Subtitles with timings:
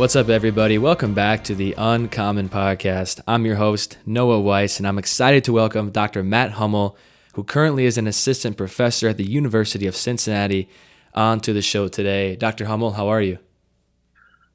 [0.00, 0.78] What's up, everybody?
[0.78, 3.20] Welcome back to the Uncommon Podcast.
[3.28, 6.22] I'm your host, Noah Weiss, and I'm excited to welcome Dr.
[6.22, 6.96] Matt Huml,
[7.34, 10.70] who currently is an assistant professor at the University of Cincinnati,
[11.12, 12.34] onto the show today.
[12.34, 12.64] Dr.
[12.64, 13.40] Huml, how are you?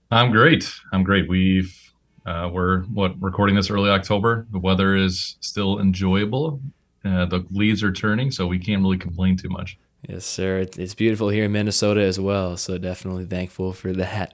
[0.10, 0.68] I'm great.
[0.92, 1.30] I'm great.
[1.30, 1.80] We've
[2.26, 4.48] uh, we're what recording this early October.
[4.52, 6.60] The weather is still enjoyable.
[7.06, 9.78] Uh, the leaves are turning, so we can't really complain too much.
[10.10, 10.66] Yes, sir.
[10.76, 14.34] It's beautiful here in Minnesota as well, so definitely thankful for that.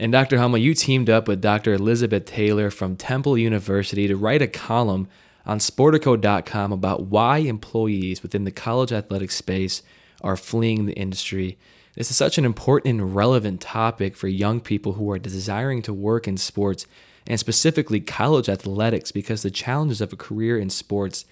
[0.00, 0.38] And Dr.
[0.38, 1.74] Huml, you teamed up with Dr.
[1.74, 5.08] Elizabeth Taylor from Temple University to write a column
[5.44, 9.82] on Sportico.com about why employees within the college athletic space
[10.22, 11.58] are fleeing the industry.
[11.96, 15.92] This is such an important and relevant topic for young people who are desiring to
[15.92, 16.86] work in sports
[17.26, 21.26] and specifically college athletics because the challenges of a career in sports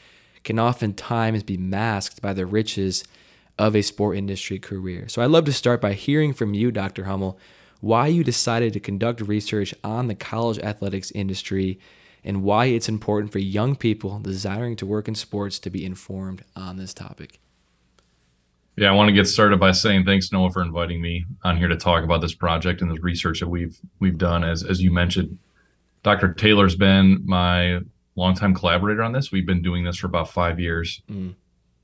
[0.45, 3.03] can oftentimes be masked by the riches
[3.59, 5.09] of a sport industry career.
[5.09, 7.05] So I'd love to start by hearing from you, Dr.
[7.05, 7.39] Huml
[7.81, 11.79] why you decided to conduct research on the college athletics industry,
[12.25, 16.45] and why it's important for young people desiring to work in sports to be informed
[16.57, 17.39] on this topic.
[18.77, 21.67] Yeah, I want to get started by saying thanks, Noah, for inviting me on here
[21.67, 24.45] to talk about this project and the research that we've we've done.
[24.45, 25.37] As as you mentioned,
[26.05, 26.33] Dr.
[26.33, 27.81] Taylor's been my
[28.15, 29.33] longtime collaborator on this.
[29.33, 31.03] We've been doing this for about five years.
[31.11, 31.35] Mm.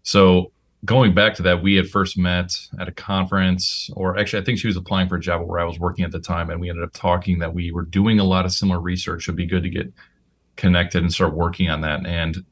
[0.04, 0.52] So
[0.84, 4.58] going back to that, we had first met at a conference, or actually, I think
[4.58, 6.68] she was applying for a job where I was working at the time, and we
[6.68, 9.26] ended up talking that we were doing a lot of similar research.
[9.26, 9.92] It'd be good to get
[10.56, 12.06] connected and start working on that.
[12.06, 12.44] And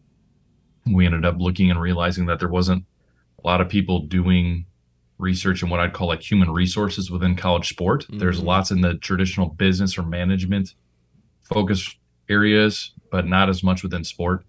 [0.92, 2.84] we ended up looking and realizing that there wasn't
[3.42, 4.66] a lot of people doing
[5.18, 8.02] research in what I'd call like human resources within college sport.
[8.04, 8.18] Mm-hmm.
[8.18, 10.74] There's lots in the traditional business or management
[11.42, 11.94] focus
[12.28, 14.44] areas, but not as much within sport.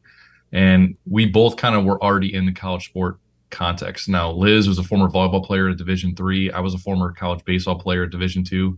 [0.52, 3.18] And we both kind of were already in the college sport
[3.54, 4.10] context.
[4.10, 6.52] Now, Liz was a former volleyball player at Division three.
[6.52, 8.78] I was a former college baseball player at Division two,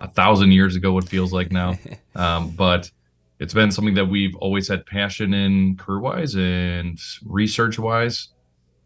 [0.00, 0.98] a thousand years ago.
[0.98, 1.74] It feels like now,
[2.14, 2.90] um, but
[3.38, 8.28] it's been something that we've always had passion in, career wise and research wise.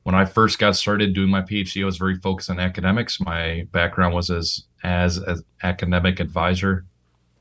[0.04, 3.20] When I first got started doing my PhD, I was very focused on academics.
[3.20, 6.84] My background was as as an academic advisor.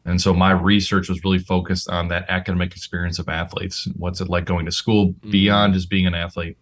[0.05, 3.87] And so my research was really focused on that academic experience of athletes.
[3.97, 5.31] What's it like going to school mm-hmm.
[5.31, 6.57] beyond just being an athlete?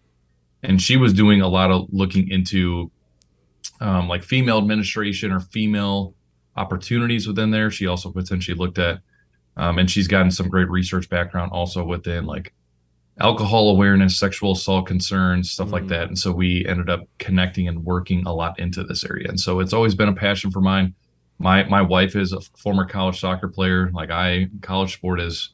[0.62, 2.90] And she was doing a lot of looking into
[3.80, 6.14] um, like female administration or female
[6.56, 7.70] opportunities within there.
[7.70, 9.00] She also potentially looked at,
[9.56, 12.52] um, and she's gotten some great research background also within like
[13.20, 16.08] alcohol awareness, sexual assault concerns, stuff mm like that.
[16.08, 19.28] And so we ended up connecting and working a lot into this area.
[19.28, 20.94] And so it's always been a passion for mine.
[21.38, 23.90] My my wife is a former college soccer player.
[23.92, 25.50] Like I, college sport is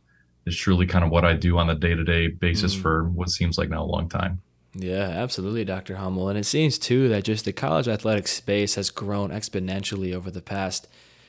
[0.47, 3.05] is truly kind of what I do on the day to day basis mm for
[3.11, 4.41] what seems like now a long time.
[4.75, 5.97] Yeah, absolutely, Dr.
[5.97, 6.31] Huml.
[6.31, 10.43] And it seems too that just the college athletic space has grown exponentially over the
[10.43, 10.89] past,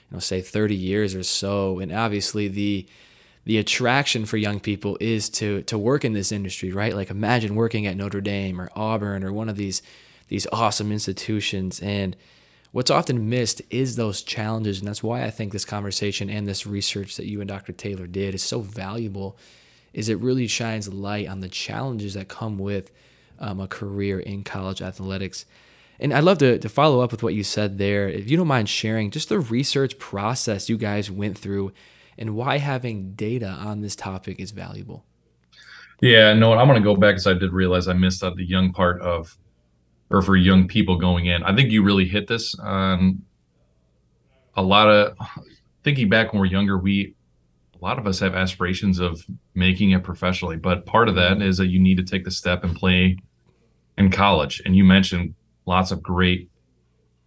[0.09, 1.79] you know, say 30 years or so.
[1.79, 2.87] And obviously the
[3.45, 6.95] the attraction for young people is to to work in this industry, right?
[6.95, 9.83] Like imagine working at Notre Dame or Auburn or one of these
[10.27, 11.79] these awesome institutions.
[11.81, 12.15] And
[12.71, 14.79] what's often missed is those challenges.
[14.79, 17.73] And that's why I think this conversation and this research that you and Dr.
[17.73, 19.37] Taylor did is so valuable,
[19.93, 22.91] is it really shines light on the challenges that come with
[23.39, 25.45] um, a career in college athletics.
[25.99, 28.09] And I'd love to, to follow up with what you said there.
[28.09, 31.71] If you don't mind sharing just the research process you guys went through
[32.17, 35.05] and why having data on this topic is valuable.
[36.01, 38.45] Yeah, no, I'm going to go back because I did realize I missed out the
[38.45, 39.37] young part of,
[40.09, 41.43] or for young people going in.
[41.43, 43.21] I think you really hit this on
[44.55, 45.17] a lot of
[45.83, 46.77] thinking back when we're younger.
[46.77, 47.14] We
[47.79, 51.51] a lot of us have aspirations of making it professionally, but part of that mm-hmm.
[51.57, 53.17] that you need to take the step and play
[53.97, 54.61] in college.
[54.65, 55.35] And you mentioned
[55.65, 56.49] lots of great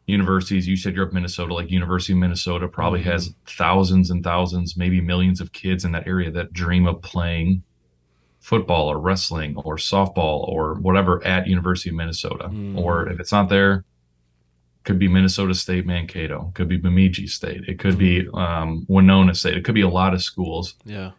[0.06, 0.66] universities.
[0.66, 3.10] You said you're up Minnesota, like University of Minnesota probably mm-hmm.
[3.10, 7.62] has thousands and thousands, maybe millions of kids in that area that dream of playing
[8.40, 12.48] football or wrestling or softball or whatever at University of Minnesota.
[12.48, 12.78] Mm.
[12.78, 13.84] Or if it's not there,
[14.88, 19.55] could be Minnesota State Mankato, could be Bemidji State, it could be um, Winona State,
[19.58, 20.76] it could be a lot of schools.
[20.87, 21.11] Yeah.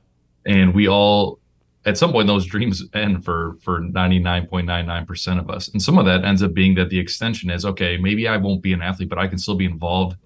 [0.48, 1.38] And we all,
[1.86, 5.52] at some point, those dreams end for for ninety nine point nine nine percent of
[5.52, 5.68] us.
[5.68, 7.96] And some of that ends up being that the extension is okay.
[7.98, 10.18] Maybe I won't be an athlete, but I can still be involved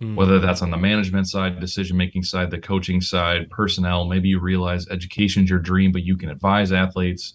[0.00, 0.14] Mm.
[0.14, 4.06] whether that's on the management side, decision making side, the coaching side, personnel.
[4.06, 7.34] Maybe you realize education's your dream, but you can advise athletes.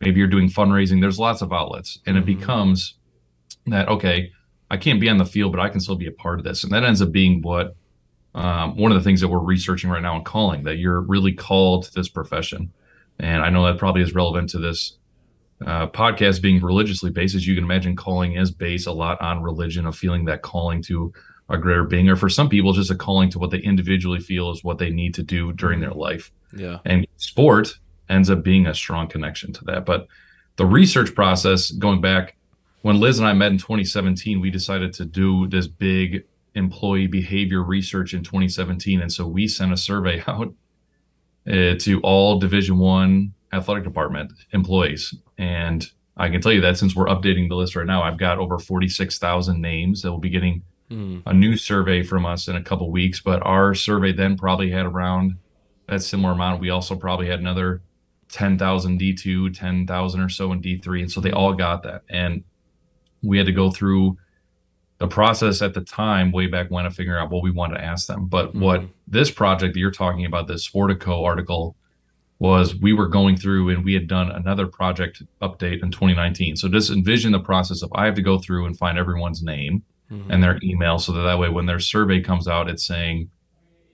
[0.00, 1.00] Maybe you're doing fundraising.
[1.00, 2.30] There's lots of outlets, and mm-hmm.
[2.30, 2.94] it becomes
[3.66, 4.30] that okay,
[4.70, 6.64] I can't be on the field, but I can still be a part of this,
[6.64, 7.76] and that ends up being what
[8.34, 11.32] um, one of the things that we're researching right now and calling that you're really
[11.32, 12.72] called to this profession.
[13.20, 14.96] And I know that probably is relevant to this
[15.64, 19.42] uh, podcast being religiously based, as you can imagine, calling is based a lot on
[19.42, 21.12] religion, of feeling that calling to
[21.48, 24.50] a greater being, or for some people, just a calling to what they individually feel
[24.50, 26.32] is what they need to do during their life.
[26.56, 26.78] Yeah.
[26.84, 27.78] And sport
[28.08, 29.86] ends up being a strong connection to that.
[29.86, 30.08] But
[30.56, 32.36] the research process, going back
[32.84, 37.62] when Liz and I met in 2017, we decided to do this big employee behavior
[37.62, 40.52] research in 2017, and so we sent a survey out
[41.48, 46.94] uh, to all Division One athletic department employees, and I can tell you that since
[46.94, 50.62] we're updating the list right now, I've got over 46,000 names that will be getting
[50.90, 51.22] mm.
[51.24, 53.18] a new survey from us in a couple weeks.
[53.18, 55.38] But our survey then probably had around
[55.88, 56.60] that similar amount.
[56.60, 57.80] We also probably had another
[58.28, 61.00] 10,000 D2, 10,000 or so in D3.
[61.00, 62.02] And so they all got that.
[62.10, 62.44] And
[63.24, 64.16] we had to go through
[64.98, 67.84] the process at the time, way back when, to figure out what we wanted to
[67.84, 68.26] ask them.
[68.26, 71.76] But mm what this project that you're talking about, this Sportico article,
[72.38, 76.56] was we were going through and we had done another project update in 2019.
[76.56, 79.82] So just envision the process of I have to go through and find everyone's name
[80.10, 80.30] mm-hmm.
[80.30, 83.30] and their email so that that way when their survey comes out it's saying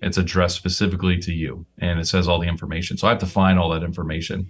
[0.03, 3.27] it's addressed specifically to you and it says all the information so i have to
[3.27, 4.47] find all that information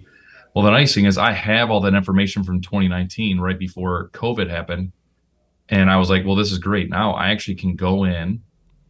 [0.55, 4.49] well the nice thing is i have all that information from 2019 right before covid
[4.49, 4.93] happened
[5.69, 8.41] and i was like well this is great now i actually can go in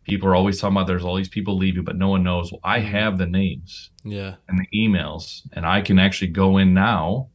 [0.04, 2.60] people are always talking about there's all these people leaving but no one knows well
[2.64, 2.88] i mm-hmm.
[2.88, 7.28] have the names yeah and the emails and i can actually go in now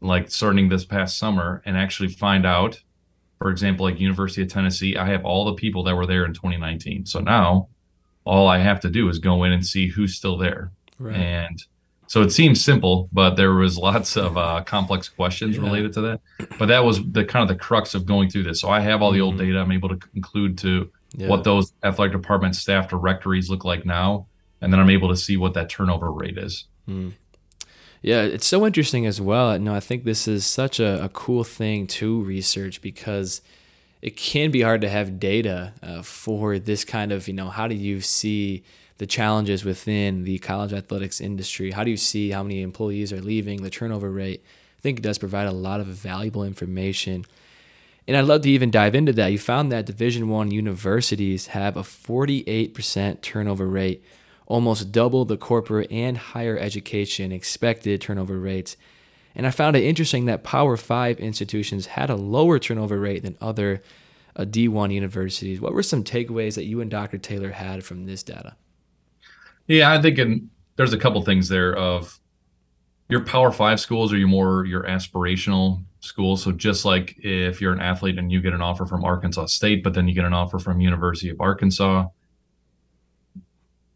[0.00, 2.80] like starting this past summer and actually find out
[3.44, 6.32] for example, like University of Tennessee, I have all the people that were there in
[6.32, 7.04] 2019.
[7.04, 7.68] So now
[8.24, 10.72] all I have to do is go in and see who's still there.
[10.98, 11.14] Right.
[11.14, 11.62] And
[12.14, 15.62] so it seems simple, but there was lots of uh, complex questions yeah.
[15.64, 16.20] related to that.
[16.60, 18.60] But that was the kind of the crux of going through this.
[18.60, 19.24] So I have all the mm-hmm.
[19.24, 19.58] old data.
[19.58, 21.26] I'm able to include to yeah.
[21.26, 24.28] what those athletic department staff directories look like now,
[24.60, 26.66] and then I'm able to see what that turnover rate is.
[26.88, 27.14] Mm.
[28.00, 29.58] Yeah, it's so interesting as well.
[29.58, 33.40] No, I think this is such a, a cool thing to research because
[34.02, 37.66] it can be hard to have data uh, for this kind of, you know, how
[37.66, 38.62] do you see
[38.98, 41.72] the challenges within the college athletics industry?
[41.72, 44.42] How do you see how many employees are leaving, the turnover rate?
[44.78, 47.24] I think it does provide a lot of valuable information.
[48.06, 49.28] And I'd love to even dive into that.
[49.28, 54.04] You found that Division One universities have a 48% turnover rate
[54.46, 58.76] almost double the corporate and higher education expected turnover rates.
[59.34, 63.36] And I found it interesting that Power 5 institutions had a lower turnover rate than
[63.40, 63.82] other
[64.36, 65.60] uh, D1 universities.
[65.60, 67.18] What were some takeaways that you and Dr.
[67.18, 68.54] Taylor had from this data?
[69.66, 72.18] Yeah, I think in, there's a couple things there of
[73.08, 76.42] your Power 5 schools are your more your aspirational schools.
[76.42, 79.82] So just like if you're an athlete and you get an offer from Arkansas State,
[79.82, 82.06] but then you get an offer from University of Arkansas,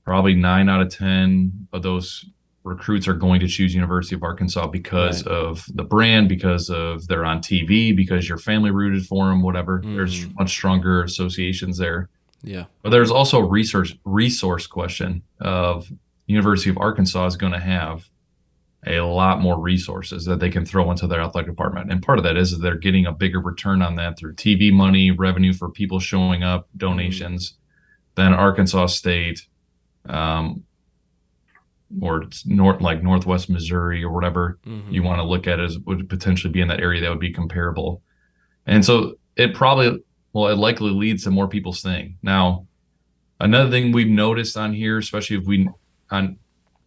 [0.04, 2.24] probably nine out of 10 of those
[2.64, 5.32] recruits are going to choose University of Arkansas because right.
[5.34, 9.80] of the brand, because of they're on TV, because your family rooted for them, whatever.
[9.80, 9.96] Mm.
[9.96, 12.08] There's much stronger associations there.
[12.42, 12.64] Yeah.
[12.82, 15.90] But there's also a resource resource question of
[16.26, 18.08] University of Arkansas is going to have
[18.86, 21.90] a lot more resources that they can throw into their athletic department.
[21.90, 24.72] And part of that is that they're getting a bigger return on that through TV
[24.72, 27.54] money, revenue for people showing up, donations,
[28.14, 29.46] than Arkansas State
[30.08, 30.62] um,
[32.00, 34.90] or north like northwest Missouri or whatever mm-hmm.
[34.92, 37.32] you want to look at as would potentially be in that area that would be
[37.32, 38.02] comparable.
[38.66, 42.18] And so it probably well, it likely leads to more people staying.
[42.22, 42.66] Now,
[43.40, 45.68] another thing we've noticed on here, especially if we
[46.10, 46.38] on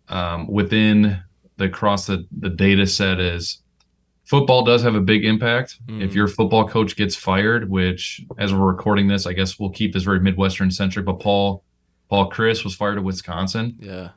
[0.10, 1.22] um, within
[1.58, 3.62] the across the, the data set is
[4.26, 5.80] football does have a big impact.
[5.88, 6.04] Mm.
[6.04, 9.94] If your football coach gets fired, which as we're recording this, I guess we'll keep
[9.94, 11.64] this very Midwestern centric, but Paul
[12.10, 13.78] Paul Chryst was fired at Wisconsin.
[13.80, 14.10] Yeah.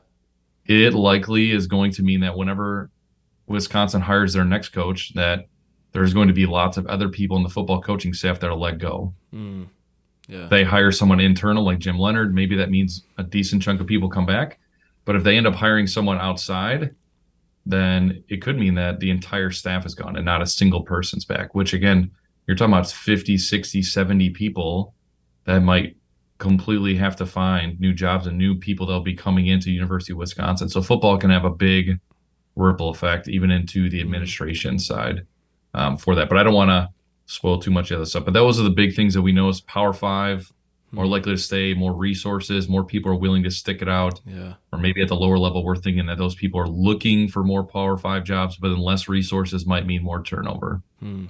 [0.65, 2.89] It likely is going to mean that whenever
[3.47, 5.45] Wisconsin hires their next coach, that
[5.95, 8.55] there's going to be lots of other people in the football coaching staff that are
[8.55, 9.13] let go.
[9.33, 9.67] Mm.
[10.27, 10.47] Yeah.
[10.49, 12.35] They hire someone internal like Jim Leonhard.
[12.35, 14.59] Maybe that means a decent chunk of people come back.
[15.05, 16.93] But if they end up hiring someone outside,
[17.65, 21.23] then it could mean that the entire staff is gone and not a single person's
[21.23, 22.11] back, which again
[22.45, 24.93] you're talking about 50, 60, 70 people
[25.45, 25.95] that might
[26.39, 30.17] completely have to find new jobs and new people that'll be coming into University of
[30.17, 30.67] Wisconsin.
[30.67, 31.99] So football can have a big
[32.57, 35.25] ripple effect even into the administration side
[35.75, 36.29] um, for that.
[36.29, 36.89] But I don't want to
[37.27, 38.25] spoil too much of the stuff.
[38.25, 40.51] But those are the big things that we know is Power Five
[40.95, 44.21] more likely to stay, more resources, more people are willing to stick it out.
[44.25, 44.53] Yeah.
[44.71, 47.63] Or maybe at the lower level, we're thinking that those people are looking for more
[47.63, 50.81] Power Five jobs, but then less resources might mean more turnover.
[50.99, 51.25] Hmm.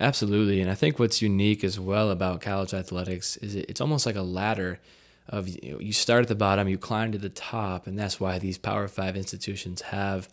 [0.00, 0.60] Absolutely.
[0.60, 4.22] And I think what's unique as well about college athletics is it's almost like a
[4.22, 4.80] ladder
[5.28, 8.58] of you start at the bottom, you climb to the top, and that's why these
[8.58, 10.28] Power Five institutions have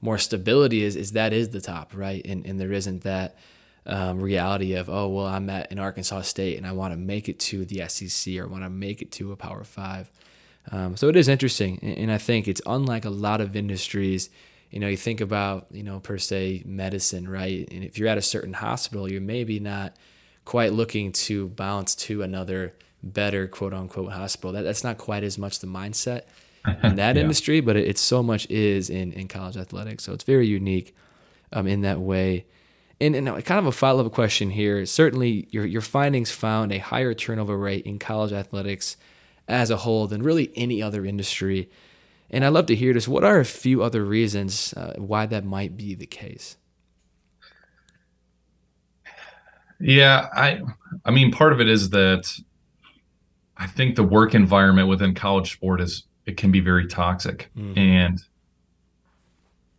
[0.00, 2.24] more stability is, is that is the top, right?
[2.26, 3.36] And, and there isn't that
[3.86, 7.28] um, reality of oh well I'm at an Arkansas State and I want to make
[7.28, 10.10] it to the SEC or I want to make it to a Power Five.
[10.72, 14.28] Um, so it is interesting, and I think it's unlike a lot of industries.
[14.72, 17.68] You know, you think about you know per se medicine, right?
[17.70, 19.94] And if you're at a certain hospital, you're maybe not
[20.44, 22.74] quite looking to bounce to another
[23.04, 24.52] better quote unquote hospital.
[24.52, 26.22] That that's not quite as much the mindset
[26.82, 27.22] in that yeah.
[27.22, 30.04] industry, but it, it, so much is in in college athletics.
[30.04, 30.94] So it's very unique
[31.52, 32.46] um, in that way.
[32.98, 34.86] And, and kind of a follow up question here.
[34.86, 38.96] Certainly, your, your findings found a higher turnover rate in college athletics
[39.46, 41.68] as a whole than really any other industry.
[42.30, 43.06] And I'd love to hear this.
[43.06, 46.56] What are a few other reasons uh, why that might be the case?
[49.78, 50.62] Yeah, I
[51.04, 52.32] I mean part of it is that
[53.56, 57.50] I think the work environment within college sport is it can be very toxic.
[57.56, 57.78] Mm-hmm.
[57.78, 58.20] And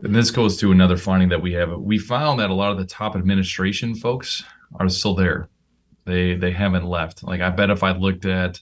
[0.03, 1.71] and this goes to another finding that we have.
[1.71, 4.43] We found that a lot of the top administration folks
[4.79, 5.49] are still there.
[6.05, 7.23] They they haven't left.
[7.23, 8.61] Like I bet if I looked at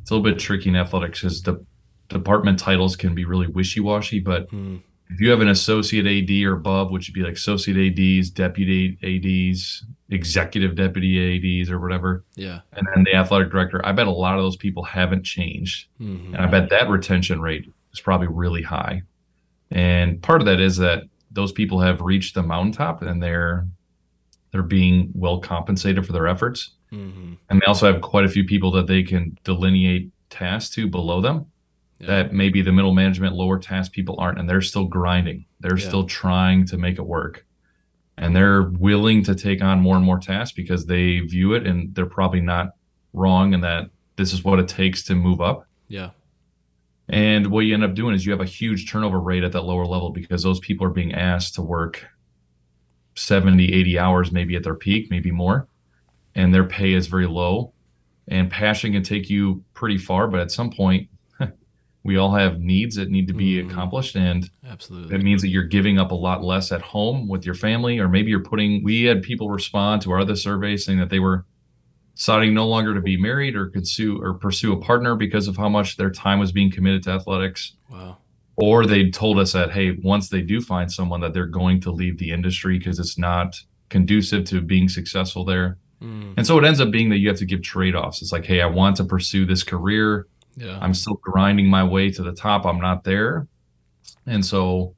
[0.00, 1.64] it's a little bit tricky in athletics because the
[2.08, 4.80] department titles can be really wishy-washy, but mm.
[5.12, 8.98] If you have an associate AD or above, which would be like associate ADs, deputy
[9.02, 12.24] ADs, executive deputy ADs or whatever.
[12.34, 12.60] Yeah.
[12.72, 15.88] And then the athletic director, I bet a lot of those people haven't changed.
[16.00, 16.34] Mm-hmm.
[16.34, 19.02] And I bet that retention rate is probably really high.
[19.70, 23.66] And part of that is that those people have reached the mountaintop and they're
[24.50, 26.72] they're being well compensated for their efforts.
[26.92, 27.34] Mm-hmm.
[27.48, 31.22] And they also have quite a few people that they can delineate tasks to below
[31.22, 31.46] them
[32.02, 32.08] yeah.
[32.08, 35.46] that maybe the middle management, lower task people aren't, and they're still grinding.
[35.60, 35.88] They're yeah.
[35.88, 37.46] still trying to make it work.
[38.18, 41.94] And they're willing to take on more and more tasks because they view it and
[41.94, 42.72] they're probably not
[43.14, 45.66] wrong in that this is what it takes to move up.
[45.88, 46.10] Yeah.
[47.08, 49.62] And what you end up doing is you have a huge turnover rate at that
[49.62, 52.06] lower level because those people are being asked to work
[53.16, 55.68] 70, 80 hours, maybe at their peak, maybe more.
[56.34, 57.72] And their pay is very low.
[58.28, 61.08] And passion can take you pretty far, but at some point,
[62.04, 64.16] we all have needs that need to be mm, accomplished.
[64.16, 67.54] And absolutely, that means that you're giving up a lot less at home with your
[67.54, 68.82] family, or maybe you're putting.
[68.82, 71.44] We had people respond to our other surveys saying that they were
[72.14, 75.68] deciding no longer to be married or pursue or pursue a partner because of how
[75.68, 77.76] much their time was being committed to athletics.
[77.90, 78.18] Wow.
[78.56, 81.90] Or they told us that hey, once they do find someone that they're going to
[81.90, 83.56] leave the industry because it's not
[83.88, 85.78] conducive to being successful there.
[86.02, 86.34] Mm.
[86.36, 88.22] And so it ends up being that you have to give trade-offs.
[88.22, 90.26] It's like, hey, I want to pursue this career.
[90.56, 90.78] Yeah.
[90.80, 92.66] I'm still grinding my way to the top.
[92.66, 93.46] I'm not there.
[94.26, 94.94] And so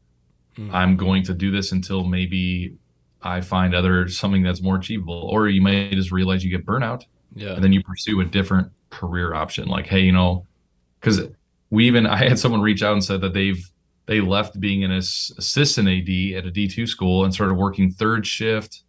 [0.56, 0.72] mm.
[0.72, 2.76] I'm going to do this until maybe
[3.22, 5.28] I find other something that's more achievable.
[5.30, 7.04] Or you may just realize you get burnout.
[7.34, 7.54] Yeah.
[7.54, 9.68] And then you pursue a different career option.
[9.68, 10.46] Like, hey, you know,
[11.00, 11.22] because
[11.70, 13.68] we even I had someone reach out and said that they've
[14.06, 18.82] they left being an assistant AD at a D2 school and started working third shift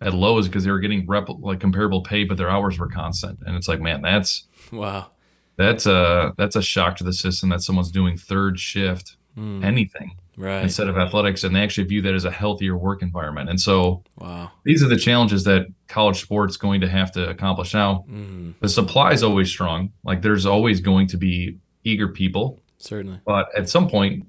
[0.00, 3.40] at Lowe's because they were getting rep like comparable pay, but their hours were constant.
[3.44, 5.10] And it's like, man, that's wow.
[5.56, 9.64] That's a that's a shock to the system that someone's doing third shift mm.
[9.64, 10.62] anything right.
[10.62, 13.50] instead of athletics, and they actually view that as a healthier work environment.
[13.50, 17.74] And so, wow, these are the challenges that college sports going to have to accomplish.
[17.74, 18.54] Now, mm.
[18.60, 19.92] the supply is always strong.
[20.04, 24.26] Like there's always going to be eager people, certainly, but at some point.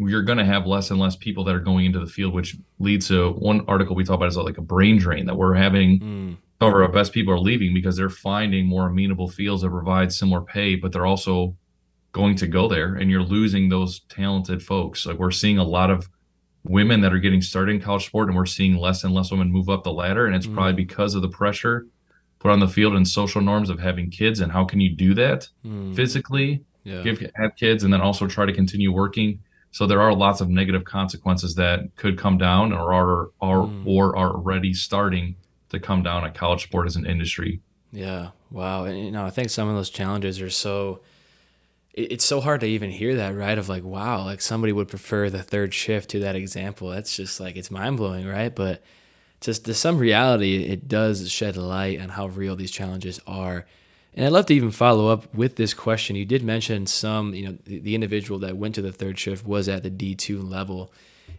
[0.00, 2.56] You're going to have less and less people that are going into the field, which
[2.80, 6.00] leads to one article we talk about is like a brain drain that we're having
[6.00, 10.12] mm of our best people are leaving because they're finding more amenable fields that provide
[10.12, 11.56] similar pay, but they're also
[12.12, 15.04] going to go there and you're losing those talented folks.
[15.04, 16.08] Like we're seeing a lot of
[16.64, 19.52] women that are getting started in college sport and we're seeing less and less women
[19.52, 20.26] move up the ladder.
[20.26, 20.54] And it's mm.
[20.54, 21.86] probably because of the pressure
[22.38, 24.40] put on the field and social norms of having kids.
[24.40, 25.94] And how can you do that mm.
[25.94, 27.02] physically, yeah.
[27.02, 29.40] give, have kids, and then also try to continue working.
[29.72, 33.86] So there are lots of negative consequences that could come down or are, are mm.
[33.86, 35.36] or are already starting
[35.70, 37.60] to come down at college sport as an industry.
[37.92, 38.30] Yeah.
[38.50, 38.84] Wow.
[38.84, 41.00] And you know, I think some of those challenges are so
[41.96, 43.56] it's so hard to even hear that, right?
[43.56, 46.90] Of like, wow, like somebody would prefer the third shift to that example.
[46.90, 48.54] That's just like it's mind blowing, right?
[48.54, 48.82] But
[49.40, 53.64] just to some reality, it does shed light on how real these challenges are.
[54.16, 56.16] And I'd love to even follow up with this question.
[56.16, 59.46] You did mention some, you know, the, the individual that went to the third shift
[59.46, 60.90] was at the D2 level.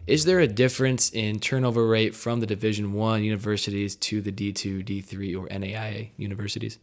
[0.06, 4.84] Is there a difference in turnover rate from the Division One universities to the D2,
[4.84, 6.78] D3, or NAIA universities?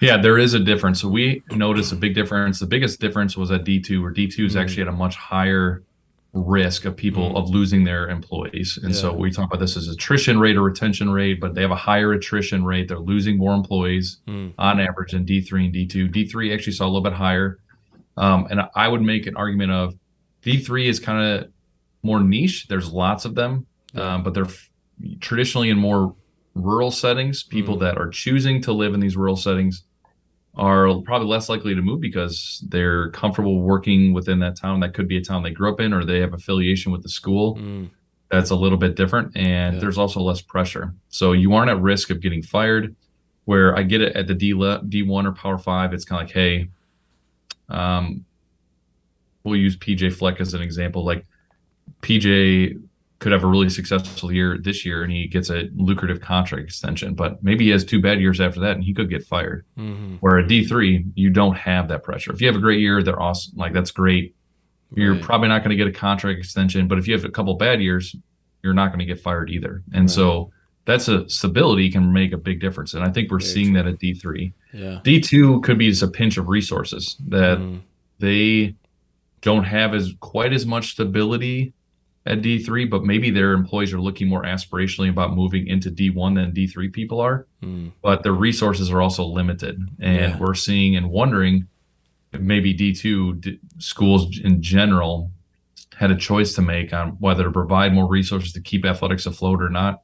[0.00, 1.00] Yeah, there is a difference.
[1.02, 2.58] So we noticed a big difference.
[2.58, 4.58] The biggest difference was at D2, where D2 is mm-hmm.
[4.58, 5.82] actually at a much higher
[6.32, 7.36] risk of people mm.
[7.36, 8.78] of losing their employees.
[8.82, 9.00] And yeah.
[9.00, 11.76] so we talk about this as attrition rate or retention rate, but they have a
[11.76, 12.88] higher attrition rate.
[12.88, 14.52] They're losing more employees mm.
[14.58, 16.12] on average than D3 and D2.
[16.12, 17.58] D3 actually saw a little bit higher.
[18.16, 19.94] Um, and I would make an argument of
[20.44, 21.50] D3 is kind of
[22.02, 22.66] more niche.
[22.68, 24.70] There's lots of them, um, but they're f-
[25.20, 26.14] traditionally in more
[26.54, 27.42] rural settings.
[27.42, 27.80] People mm.
[27.80, 29.84] that are choosing to live in these rural settings
[30.60, 34.78] are probably less likely to move because they're comfortable working within that town.
[34.80, 37.08] That could be a town they grew up in, or they have affiliation with the
[37.08, 37.56] school.
[37.56, 37.88] Mm.
[38.30, 39.80] That's a little bit different, and yeah.
[39.80, 40.94] there's also less pressure.
[41.08, 42.94] So you aren't at risk of getting fired.
[43.46, 44.52] Where I get it at the D
[44.86, 46.68] D one or Power Five, it's kind of like, hey,
[47.70, 48.24] um,
[49.42, 51.04] we'll use PJ Fleck as an example.
[51.04, 51.24] Like
[52.02, 52.80] PJ
[53.20, 57.14] could have a really successful year this year and he gets a lucrative contract extension,
[57.14, 59.64] but maybe he has two bad years after that and he could get fired.
[59.78, 60.16] Mm-hmm.
[60.16, 62.32] Where at D3, you don't have that pressure.
[62.32, 63.56] If you have a great year, they're awesome.
[63.56, 64.34] Like that's great.
[64.94, 65.22] You're right.
[65.22, 67.80] probably not going to get a contract extension, but if you have a couple bad
[67.82, 68.16] years,
[68.62, 69.82] you're not going to get fired either.
[69.92, 70.10] And right.
[70.10, 70.50] so
[70.86, 72.94] that's a stability can make a big difference.
[72.94, 73.82] And I think we're Very seeing true.
[73.82, 74.52] that at D3.
[74.72, 75.00] Yeah.
[75.04, 77.80] D2 could be just a pinch of resources that mm.
[78.18, 78.74] they
[79.42, 81.74] don't have as quite as much stability
[82.26, 86.52] at D3, but maybe their employees are looking more aspirationally about moving into D1 than
[86.52, 87.46] D3 people are.
[87.62, 87.92] Mm.
[88.02, 89.80] But the resources are also limited.
[90.00, 90.38] And yeah.
[90.38, 91.66] we're seeing and wondering
[92.32, 95.30] maybe D2 d- schools in general
[95.96, 99.62] had a choice to make on whether to provide more resources to keep athletics afloat
[99.62, 100.02] or not.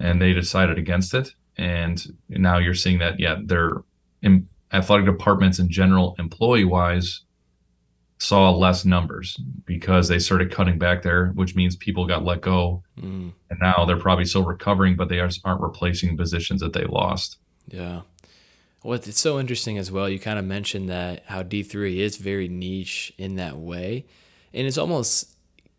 [0.00, 1.34] And they decided against it.
[1.56, 3.84] And now you're seeing that, yeah, their
[4.72, 7.20] athletic departments in general, employee wise,
[8.26, 12.82] saw less numbers because they started cutting back there, which means people got let go.
[13.00, 13.32] Mm.
[13.50, 17.38] And now they're probably still recovering, but they aren't replacing positions that they lost.
[17.68, 18.02] Yeah.
[18.82, 20.08] Well, it's so interesting as well.
[20.08, 24.04] You kind of mentioned that how D3 is very niche in that way.
[24.52, 25.34] And it's almost,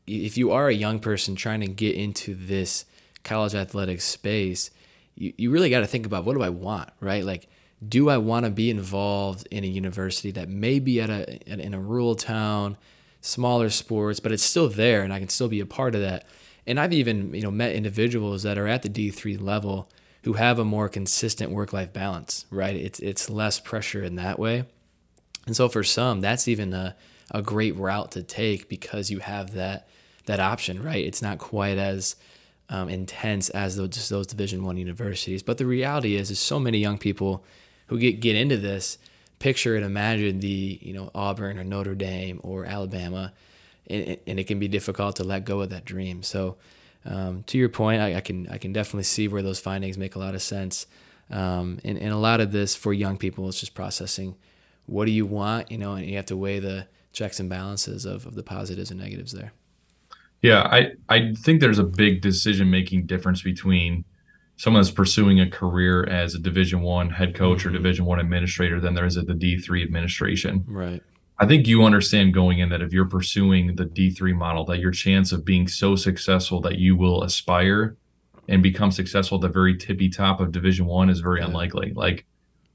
[0.08, 2.86] if you are a young person trying to get into this
[3.24, 4.72] college athletics space,
[5.16, 7.24] you, you really got to think about what do I want, right?
[7.24, 7.48] Like,
[7.88, 11.74] do I want to be involved in a university that may be at a in
[11.74, 12.78] a rural town,
[13.22, 16.26] smaller sports, but it's still there and I can still be a part of that.
[16.68, 19.90] And I've even you know met individuals that are at the D three level
[20.24, 22.46] who have a more consistent work life balance.
[22.50, 24.66] Right, it's it's less pressure in that way.
[25.46, 26.96] And so for some, that's even a
[27.32, 29.88] a great route to take because you have that
[30.26, 30.82] that option.
[30.82, 32.16] Right, it's not quite as
[32.70, 35.44] um, intense as those those Division One universities.
[35.44, 37.44] But the reality is, is so many young people
[37.88, 38.98] who get get into this
[39.40, 43.34] picture and imagine the you know Auburn or Notre Dame or Alabama,
[43.88, 46.24] and, and it can be difficult to let go of that dream.
[46.24, 46.58] So,
[47.06, 50.16] um, to your point, I, I, can I can definitely see where those findings make
[50.16, 50.88] a lot of sense.
[51.32, 54.36] Um, and, and a lot of this for young people is just processing
[54.86, 58.06] what do you want, you know, and you have to weigh the checks and balances
[58.06, 59.54] of, of the positives and negatives there.
[60.42, 64.06] Yeah, I, I think there's a big decision making difference between
[64.58, 67.70] someone that's pursuing a career as a division one head coach mm-hmm.
[67.70, 70.64] or division one administrator than there is at the d3 administration.
[70.68, 71.02] Right.
[71.38, 74.92] I think you understand going in that if you're pursuing the d3 model that your
[74.92, 77.98] chance of being so successful that you will aspire
[78.48, 81.48] and become successful at the very tippy top of division one is very yeah.
[81.48, 81.92] unlikely.
[81.94, 82.26] Like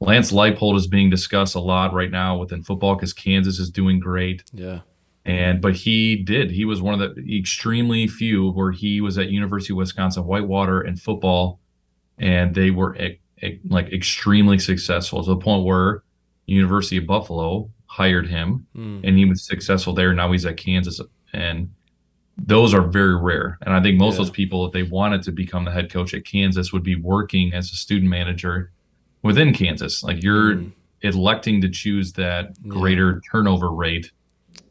[0.01, 3.99] lance leipold is being discussed a lot right now within football because kansas is doing
[3.99, 4.43] great.
[4.53, 4.81] Yeah.
[5.25, 6.51] And but he did.
[6.51, 10.83] He was one of the extremely few where he was at university of wisconsin whitewater
[10.83, 11.61] in football
[12.21, 16.05] and they were e- e- like extremely successful to the point where
[16.47, 19.01] University of Buffalo hired him, mm.
[19.03, 20.15] and he was successful there.
[20.15, 21.01] Now he's at Kansas,
[21.33, 21.71] and
[22.37, 23.59] those are very rare.
[23.63, 24.21] And I think most yeah.
[24.21, 26.97] of those people, if they wanted to become the head coach at Kansas, would be
[26.97, 28.71] working as a student manager
[29.23, 30.03] within Kansas.
[30.03, 30.73] Like you're mm.
[31.03, 33.31] electing to choose that greater yeah.
[33.31, 34.13] turnover rate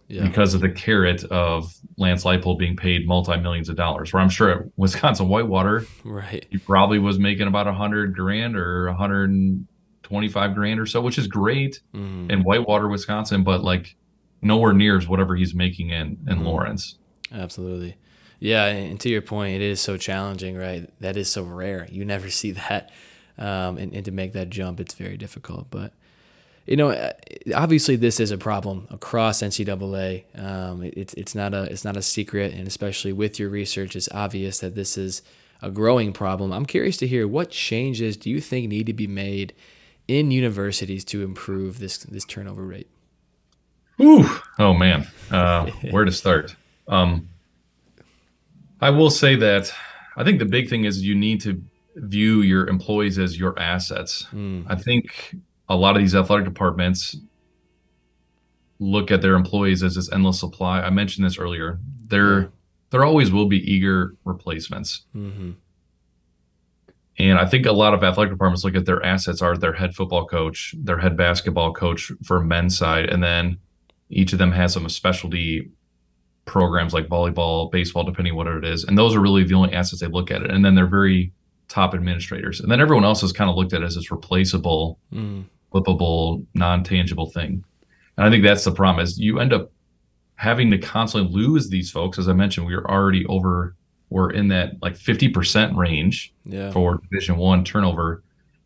[0.09, 0.23] yeah.
[0.23, 4.11] because of the carrot of Lance Leipold being paid multi millions of dollars.
[4.11, 8.57] Where I'm sure at Wisconsin Whitewater, right, he probably was making about a hundred grand
[8.57, 9.67] or a hundred and
[10.03, 12.29] twenty-five grand or so, which is great mm.
[12.29, 13.95] in Whitewater, Wisconsin, but like
[14.41, 16.43] nowhere near whatever he's making in in mm.
[16.43, 16.97] Lawrence.
[17.31, 17.95] Absolutely.
[18.39, 20.89] Yeah, and to your point, it is so challenging, right?
[21.01, 21.87] That is so rare.
[21.91, 22.91] You never see that,
[23.37, 25.67] um, and, and to make that jump, it's very difficult.
[25.69, 25.93] But
[26.69, 27.12] you know, uh,
[27.55, 30.23] obviously this is a problem across NCAA.
[30.39, 34.08] Um, it's it's not a it's not a secret, and especially with your research, it's
[34.12, 35.23] obvious that this is
[35.63, 36.53] a growing problem.
[36.53, 39.53] I'm curious to hear what changes do you think need to be made
[40.08, 42.88] in universities to improve this this turnover rate?
[43.99, 44.29] Ooh,
[44.60, 46.55] oh man, uh, where to start?
[46.88, 47.29] Um,
[48.79, 49.73] I will say that
[50.15, 51.60] I think the big thing is you need to
[51.95, 54.27] view your employees as your assets.
[54.32, 54.65] Mm.
[54.69, 55.36] I think
[55.69, 57.15] a lot of these athletic departments
[58.79, 60.82] look at their employees as this endless supply.
[60.82, 61.79] I mentioned this earlier.
[62.08, 62.51] There,
[62.89, 65.05] there always will be eager replacements.
[65.15, 65.51] Mm-hmm.
[67.19, 69.93] And I think a lot of athletic departments look at their assets are their head
[69.93, 73.58] football coach, their head basketball coach for men's side, and then
[74.10, 75.69] each of them has some specialty
[76.45, 78.86] programs like volleyball, baseball, depending what it is.
[78.86, 80.49] And those are really the only assets they look at it.
[80.49, 81.34] And then they're very
[81.67, 82.60] top administrators.
[82.60, 85.43] And then everyone else is kind of looked at as this replaceable, mm.
[85.73, 87.63] Flippable, non-tangible thing.
[88.17, 89.71] And I think that's the problem is you end up
[90.36, 92.17] having to constantly lose these folks.
[92.17, 93.75] As I mentioned, we are already over,
[94.10, 96.71] we're in that like 50% range yeah.
[96.71, 98.23] for division one turnover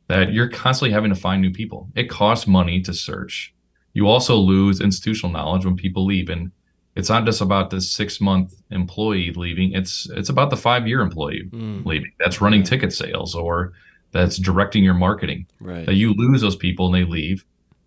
[0.08, 1.90] that you're constantly having to find new people.
[1.96, 3.54] It costs money to search.
[3.94, 6.30] You also lose institutional knowledge when people leave.
[6.30, 6.52] And
[6.96, 9.74] it's not just about the six month employee leaving.
[9.74, 11.86] It's it's about the five year employee mm.
[11.86, 12.12] leaving.
[12.20, 12.66] That's running yeah.
[12.68, 13.74] ticket sales or
[14.14, 15.48] that's directing your marketing.
[15.60, 15.86] Right.
[15.86, 17.44] That you lose those people and they leave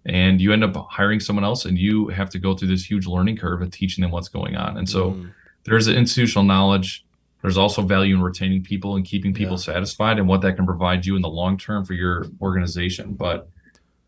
[0.06, 3.06] and you end up hiring someone else and you have to go through this huge
[3.06, 5.30] learning curve of teaching them what's going on and so mm.
[5.64, 7.04] there's an institutional knowledge
[7.42, 9.62] there's also value in retaining people and keeping people yeah.
[9.62, 13.48] satisfied and what that can provide you in the long term for your organization but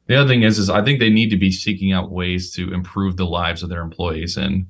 [0.06, 2.72] the other thing is is i think they need to be seeking out ways to
[2.72, 4.66] improve the lives of their employees and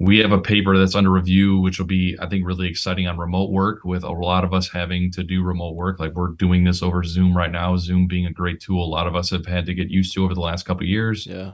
[0.00, 3.18] we have a paper that's under review which will be i think really exciting on
[3.18, 5.98] remote work with a lot of us having to do remote work.
[5.98, 9.06] Like we're doing this over zoom right now zoom being a great tool a lot
[9.06, 11.26] of us have had to get used to over the last couple years.
[11.26, 11.52] Yeah.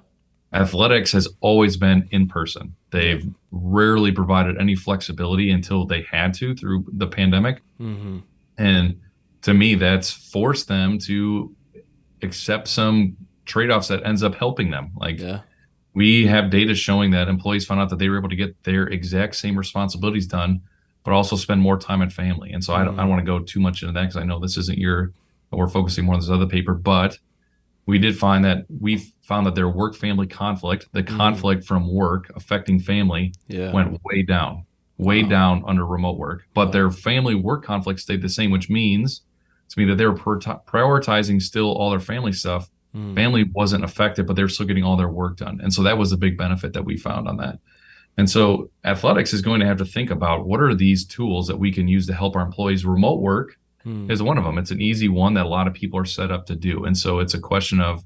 [0.52, 2.76] Athletics has always been in person.
[2.92, 7.62] They've rarely provided any flexibility until they had to through the pandemic.
[7.80, 8.18] Mm-hmm.
[8.58, 9.00] and
[9.42, 11.54] to me that's forced them to
[12.22, 14.92] accept some trade-offs that ends up helping them.
[14.96, 15.40] Like yeah
[15.94, 18.88] we have data showing that employees found out that they were able to get their
[18.88, 20.60] exact same responsibilities done,
[21.04, 22.50] but also spend more time at family.
[22.50, 22.78] And so mm.
[22.78, 24.56] I don't, I don't want to go too much into that because I know this
[24.56, 25.12] isn't your,
[25.52, 27.16] we're focusing more on this other paper, but
[27.86, 31.16] we did find that we found that their work family conflict, the mm.
[31.16, 33.72] conflict from work affecting family, yeah.
[33.72, 34.66] went way down,
[34.98, 35.28] way wow.
[35.28, 36.48] down under remote work.
[36.54, 36.72] But wow.
[36.72, 39.22] their family work conflict stayed the same, which means
[39.68, 43.14] to me that they were prioritizing still all their family stuff Mm.
[43.14, 45.60] Family wasn't affected, but they're still getting all their work done.
[45.62, 47.58] And so that was a big benefit that we found on that.
[48.16, 51.58] And so athletics is going to have to think about what are these tools that
[51.58, 52.84] we can use to help our employees.
[52.84, 54.08] Remote work mm.
[54.10, 54.58] is one of them.
[54.58, 56.84] It's an easy one that a lot of people are set up to do.
[56.84, 58.04] And so it's a question of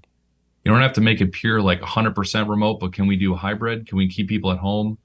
[0.64, 3.37] you don't have to make it pure like 100% remote, but can we do a
[3.37, 3.87] hybrid?
[3.87, 4.98] Can we keep people at home?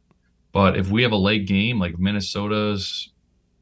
[0.53, 3.09] But if we have a late game, like Minnesota's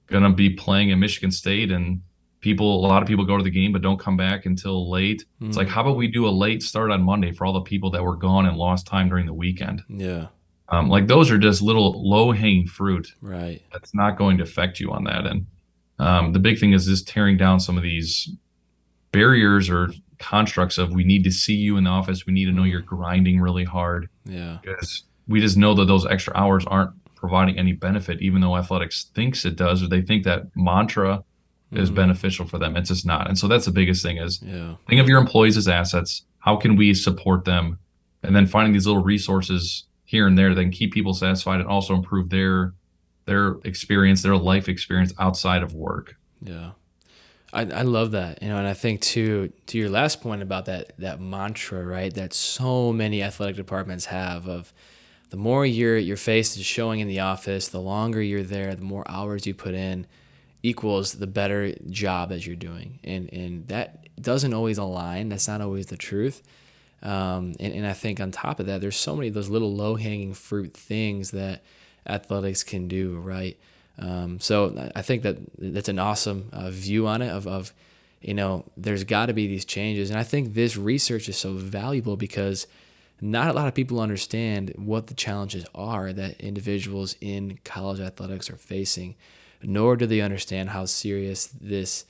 [0.07, 2.01] going to be playing in Michigan State and
[2.41, 5.25] people a lot of people go to the game but don't come back until late.
[5.41, 5.47] Mm.
[5.47, 5.73] it's like hmm.
[5.73, 8.15] how about we do a late start on monday for all the people that were
[8.15, 9.83] gone and lost time during the weekend?
[9.87, 10.27] Yeah.
[10.69, 13.61] Um, like those are just little low hanging fruit right.
[13.73, 15.45] that's not going to affect you on that and
[15.99, 18.29] um, the big thing is just tearing down some of these
[19.11, 22.25] barriers or constructs of we need to see you in the office.
[22.25, 24.57] We need to know you're grinding really hard yeah.
[24.61, 29.11] because we just know that those extra hours aren't providing any benefit even though athletics
[29.13, 31.23] thinks it does or they think that mantra
[31.71, 31.95] is mm-hmm.
[31.95, 32.75] beneficial for them.
[32.75, 33.27] It's just not.
[33.27, 34.75] And so that's the biggest thing is yeah.
[34.87, 36.23] think of your employees as assets.
[36.39, 37.79] How can we support them?
[38.23, 41.69] And then finding these little resources here and there that can keep people satisfied and
[41.69, 42.73] also improve their
[43.25, 46.15] their experience, their life experience outside of work.
[46.41, 46.71] Yeah.
[47.53, 48.41] I, I love that.
[48.41, 52.13] You know, and I think too to your last point about that that mantra, right?
[52.13, 54.73] That so many athletic departments have of
[55.29, 58.83] the more your your face is showing in the office, the longer you're there, the
[58.83, 60.07] more hours you put in,
[60.63, 62.99] equals the better job as you're doing.
[63.03, 65.29] And, and that doesn't always align.
[65.29, 66.43] That's not always the truth.
[67.01, 69.73] Um, and, and I think on top of that, there's so many of those little
[69.73, 71.63] low hanging fruit things that
[72.05, 73.57] athletics can do, right?
[73.97, 77.73] Um, so I think that that's an awesome uh, view on it of, of,
[78.21, 80.09] you know, there's got to be these changes.
[80.09, 82.67] And I think this research is so valuable because
[83.19, 88.49] not a lot of people understand what the challenges are that individuals in college athletics
[88.49, 89.15] are facing
[89.63, 92.05] nor do they understand how serious this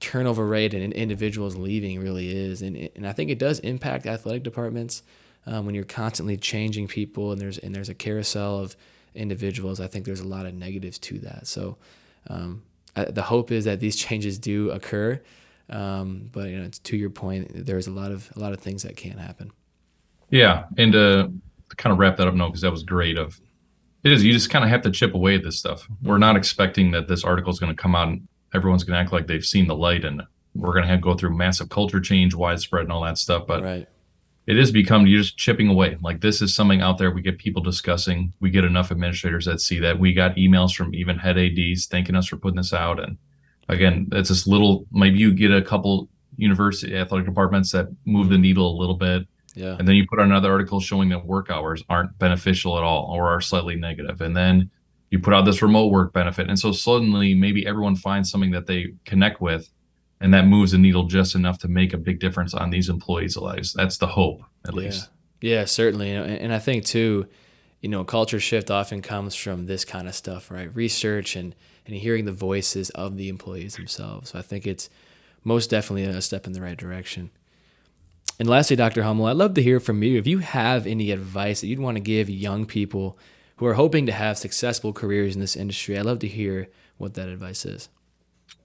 [0.00, 2.62] turnover rate and individuals leaving really is.
[2.62, 5.02] And, and I think it does impact athletic departments
[5.46, 8.76] um, when you're constantly changing people and there's and there's a carousel of
[9.14, 9.80] individuals.
[9.80, 11.46] I think there's a lot of negatives to that.
[11.46, 11.76] So
[12.28, 12.62] um,
[12.96, 15.20] I, the hope is that these changes do occur.
[15.70, 18.82] Um, but you know, to your point, there's a lot of a lot of things
[18.82, 19.50] that can happen.
[20.30, 21.28] Yeah, and uh,
[21.70, 23.16] to kind of wrap that up, no, because that was great.
[23.16, 23.40] Of
[24.04, 24.22] It is.
[24.22, 25.88] You just kind of have to chip away at this stuff.
[26.02, 29.00] We're not expecting that this article is going to come out and everyone's going to
[29.00, 30.22] act like they've seen the light and
[30.54, 33.46] we're going to have go through massive culture change, widespread, and all that stuff.
[33.46, 33.88] But right.
[34.46, 35.96] it is become you're just chipping away.
[36.02, 38.32] Like this is something out there we get people discussing.
[38.40, 39.98] We get enough administrators that see that.
[39.98, 43.00] We got emails from even head ads thanking us for putting this out.
[43.00, 43.16] And
[43.70, 44.86] again, it's this little.
[44.92, 49.26] Maybe you get a couple university athletic departments that move the needle a little bit
[49.54, 49.76] Yeah.
[49.78, 53.06] and then you put out another article showing that work hours aren't beneficial at all
[53.10, 54.70] or are slightly negative and then
[55.10, 58.66] you put out this remote work benefit and so suddenly maybe everyone finds something that
[58.66, 59.70] they connect with
[60.20, 63.36] and that moves the needle just enough to make a big difference on these employees
[63.36, 64.80] lives that's the hope at yeah.
[64.80, 65.08] least
[65.44, 66.10] Yeah, certainly.
[66.10, 67.26] And, and I think too,
[67.82, 70.74] you know, culture shift often comes from this kind of stuff, right?
[70.74, 74.30] Research and and hearing the voices of the employees themselves.
[74.30, 74.88] So I think it's
[75.42, 77.30] most definitely a step in the right direction.
[78.38, 79.02] And lastly, Dr.
[79.02, 80.18] Huml, I'd love to hear from you.
[80.18, 83.16] If you have any advice that you'd want to give young people
[83.56, 86.68] who are hoping to have successful careers in this industry, I'd love to hear
[86.98, 87.88] what that advice is.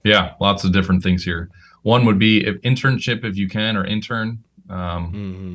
[0.04, 1.50] yeah lots of different things here
[1.82, 5.54] one would be if internship if you can or intern um, Mm-hmm.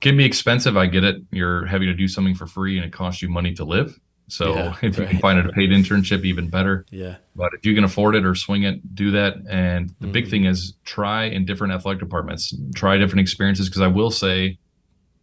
[0.00, 0.76] can be expensive.
[0.76, 1.16] I get it.
[1.30, 3.98] You're having to do something for free and it costs you money to live.
[4.28, 6.84] So Yeah, if you can find a paid internship, even better.
[6.90, 7.16] Yeah.
[7.34, 9.36] But if you can afford it or swing it, do that.
[9.48, 10.30] And the big Mhm.
[10.30, 13.68] thing is try in different athletic departments, try different experiences.
[13.68, 14.58] Because I will say,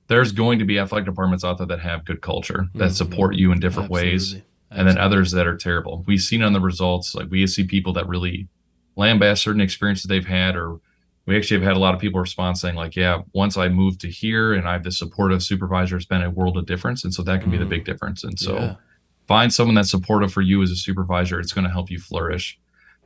[0.07, 2.95] there's going to be athletic departments out there that have good culture that Mhm.
[2.95, 4.47] support you in different ways, Absolutely.
[4.71, 6.03] and then others that are terrible.
[6.07, 8.47] We've seen on the results, like we see people that really
[8.97, 10.79] lambast certain experiences they've had, or
[11.25, 14.01] we actually have had a lot of people respond saying, like, yeah, once I moved
[14.01, 17.03] to here and I have this supportive supervisor, it's been a world of difference.
[17.05, 17.69] And so that can be the Mhm.
[17.69, 18.23] big difference.
[18.25, 18.75] And so Yeah.
[19.27, 21.39] Find someone that's supportive for you as a supervisor.
[21.39, 22.59] It's going to help you flourish.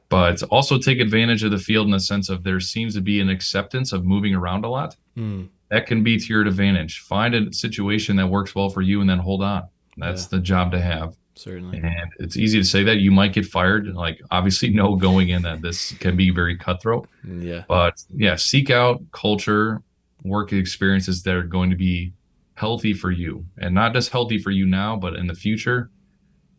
[0.09, 3.19] But also take advantage of the field in the sense of there seems to be
[3.19, 4.95] an acceptance of moving around a lot.
[5.17, 5.49] Mm.
[5.69, 6.99] That can be to your advantage.
[7.01, 9.63] Find a situation that works well for you and then hold on.
[9.97, 10.37] That's Yeah.
[10.37, 11.15] the job to have.
[11.35, 11.79] Certainly.
[11.79, 13.87] And it's easy to say that you might get fired.
[13.87, 17.09] Like obviously know going in that this can be very cutthroat.
[17.27, 17.63] Yeah.
[17.67, 19.81] But yeah, seek out culture,
[20.23, 22.13] work experiences that are going to be
[22.53, 23.45] healthy for you.
[23.57, 25.91] And not just healthy for you now, but in the future.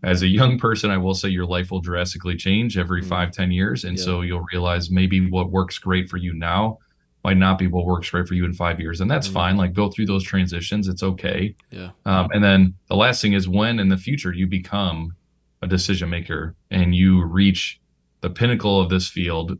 [0.02, 3.06] As a young person, I will say your life will drastically change every Mm.
[3.08, 3.84] five, ten years.
[3.84, 4.04] And Yeah.
[4.04, 6.78] so you'll realize maybe what works great for you now
[7.24, 9.00] might not be what works great for you in five years.
[9.00, 9.32] And that's Mm.
[9.32, 9.56] fine.
[9.56, 10.86] Like go through those transitions.
[10.86, 11.54] It's okay.
[11.72, 11.90] Yeah.
[12.06, 15.14] Um, and then the last thing is when in the future you become
[15.62, 17.80] a decision maker and you reach
[18.20, 19.58] the pinnacle of this field,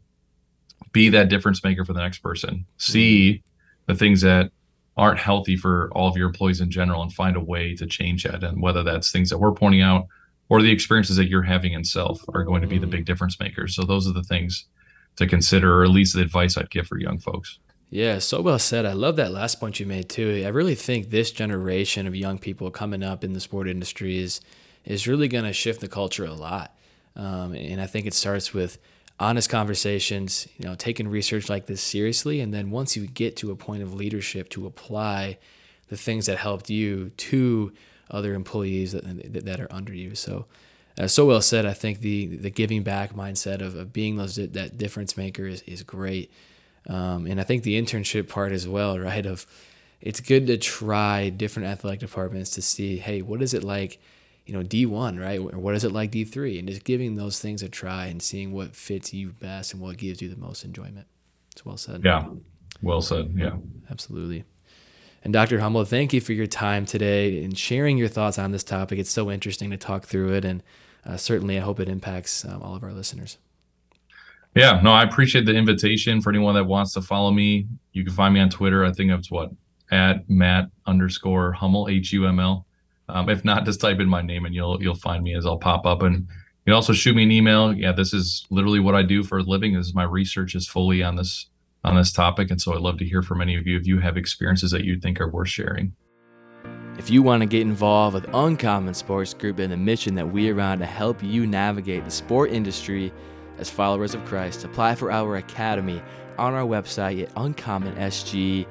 [0.93, 2.65] be that difference maker for the next person.
[2.77, 3.43] See
[3.87, 4.53] the things that
[4.97, 8.23] aren't healthy for all of your employees in general and find a way to change
[8.23, 8.43] that.
[8.45, 10.07] And whether that's things that we're pointing out
[10.49, 12.91] or the experiences that you're having in self are going to be the Mhm.
[12.91, 13.75] big difference makers.
[13.75, 14.65] So those are the things
[15.17, 17.59] to consider, or at least the advice I'd give for young folks.
[17.91, 18.85] Yeah, so well said.
[18.85, 20.43] I love that last point you made too.
[20.45, 24.41] I really think this generation of young people coming up in the sport industry is
[24.85, 26.75] is really going to shift the culture a lot.
[27.15, 28.79] Um, and I think it starts with
[29.21, 33.51] honest conversations, you know, taking research like this seriously, and then once you get to
[33.51, 35.37] a point of leadership, to apply
[35.89, 37.73] the things that helped you to
[38.11, 40.15] other employees that, that are under you.
[40.15, 40.47] So,
[40.99, 41.67] uh, so well said.
[41.67, 45.63] I think the the giving back mindset of, of being those that difference maker is,
[45.63, 46.31] is great.
[46.89, 49.27] Um, and I think the internship part as well, right?
[49.27, 49.47] Of
[50.01, 54.01] it's good to try different athletic departments to see, hey, what is it like,
[54.47, 55.39] you know, D one, right?
[55.39, 56.59] Or what is it like D three?
[56.59, 59.99] And just giving those things a try and seeing what fits you best and what
[59.99, 61.07] gives you the most enjoyment.
[61.53, 62.03] It's well said.
[62.05, 62.29] Yeah.
[62.81, 63.35] Well said.
[63.37, 63.57] Yeah.
[63.91, 64.45] Absolutely.
[65.25, 65.59] And Dr.
[65.59, 68.99] Huml, thank you for your time today and sharing your thoughts on this topic.
[68.99, 70.63] It's so interesting to talk through it, and
[71.05, 73.39] uh, certainly I hope it impacts um, all of our listeners.
[74.55, 77.67] Yeah, no, I appreciate the invitation for anyone that wants to follow me.
[77.93, 78.85] You can find me on Twitter.
[78.85, 79.51] I think it's what
[79.91, 82.67] at Matt underscore Huml H U M L.
[83.09, 85.59] Um, if not, just type in my name and you'll you'll find me as I'll
[85.59, 86.03] pop up.
[86.03, 86.27] And you
[86.67, 87.73] can also shoot me an email.
[87.73, 89.75] Yeah, this is literally what I do for a living.
[89.75, 91.47] This is my research is fully on this
[91.89, 93.99] on this topic, and so I'd love to hear from any of you if you
[93.99, 95.95] have experiences that you think are worth sharing.
[96.99, 100.51] If you want to get involved with Uncommon Sports Group and the mission that we
[100.51, 103.13] are on to help you navigate the sport industry
[103.59, 106.03] as followers of Christ, apply for our academy
[106.39, 108.67] on our website at uncommonsg.org.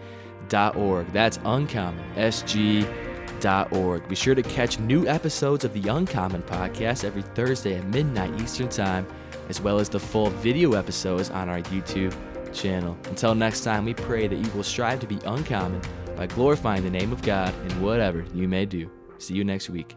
[1.14, 4.10] That's uncommonsg.org.
[4.10, 8.70] Be sure to catch new episodes of the Uncommon podcast every Thursday at midnight Eastern
[8.70, 9.08] Time,
[9.48, 12.14] as well as the full video episodes on our YouTube
[12.58, 12.98] channel.
[13.06, 15.82] Until next time, we pray that you will strive to be uncommon
[16.16, 18.90] by glorifying the name of God in whatever you may do.
[19.20, 19.96] See you next week.